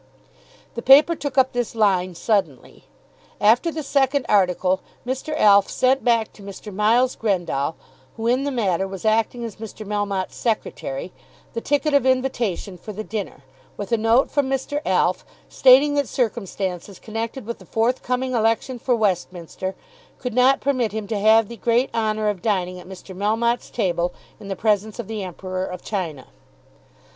[0.73, 2.85] The paper took up this line suddenly.
[3.39, 5.37] After the second article Mr.
[5.37, 6.73] Alf sent back to Mr.
[6.73, 7.75] Miles Grendall,
[8.17, 9.85] who in the matter was acting as Mr.
[9.85, 11.13] Melmotte's secretary,
[11.53, 13.43] the ticket of invitation for the dinner,
[13.77, 14.81] with a note from Mr.
[14.87, 19.75] Alf stating that circumstances connected with the forthcoming election for Westminster
[20.17, 23.15] could not permit him to have the great honour of dining at Mr.
[23.15, 26.25] Melmotte's table in the presence of the Emperor of China.